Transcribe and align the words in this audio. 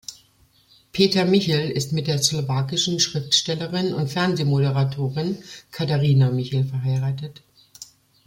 Peter 0.93 1.25
Michel 1.25 1.69
ist 1.69 1.93
mit 1.93 2.07
der 2.07 2.17
slowakischen 2.17 2.99
Schriftstellerin 2.99 3.93
und 3.93 4.07
Fernsehmoderatorin 4.11 5.37
Katarina 5.69 6.31
Michel 6.31 6.63
verheiratet. 6.65 7.43